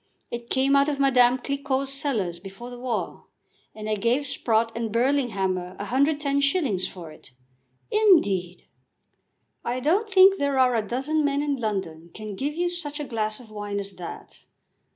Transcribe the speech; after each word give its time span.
It 0.31 0.49
came 0.49 0.75
out 0.75 0.89
of 0.89 0.99
Madame 0.99 1.37
Cliquot's 1.37 1.93
cellars 1.93 2.39
before 2.39 2.71
the 2.71 2.79
war, 2.79 3.27
and 3.75 3.87
I 3.87 3.93
gave 3.93 4.25
Sprott 4.25 4.71
and 4.75 4.91
Burlinghammer 4.91 5.77
110s. 5.77 6.89
for 6.89 7.11
it." 7.11 7.29
"Indeed!" 7.91 8.65
"I 9.63 9.79
don't 9.79 10.09
think 10.09 10.39
there 10.39 10.57
are 10.57 10.73
a 10.73 10.81
dozen 10.87 11.23
men 11.23 11.43
in 11.43 11.55
London 11.55 12.09
can 12.15 12.35
give 12.35 12.55
you 12.55 12.67
such 12.67 12.99
a 12.99 13.03
glass 13.05 13.39
of 13.39 13.51
wine 13.51 13.79
as 13.79 13.91
that. 13.97 14.39